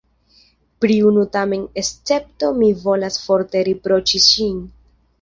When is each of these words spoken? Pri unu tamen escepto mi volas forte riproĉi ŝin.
Pri 0.85 0.95
unu 1.09 1.25
tamen 1.35 1.67
escepto 1.83 2.51
mi 2.63 2.73
volas 2.89 3.23
forte 3.29 3.67
riproĉi 3.71 4.27
ŝin. 4.31 4.63